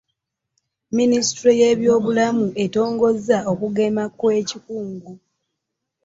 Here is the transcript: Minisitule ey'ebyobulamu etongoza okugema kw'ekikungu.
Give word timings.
Minisitule 0.97 1.51
ey'ebyobulamu 1.65 2.45
etongoza 2.63 3.37
okugema 3.51 4.03
kw'ekikungu. 4.19 5.13